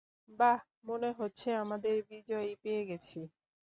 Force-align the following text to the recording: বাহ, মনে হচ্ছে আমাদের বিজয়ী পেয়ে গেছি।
বাহ, 0.39 0.59
মনে 0.85 1.09
হচ্ছে 1.19 1.49
আমাদের 1.63 1.95
বিজয়ী 2.09 2.53
পেয়ে 2.63 2.83
গেছি। 2.89 3.19